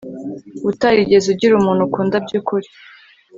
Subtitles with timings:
[0.71, 2.67] utarigeze ugira umuntu ukunda byukuri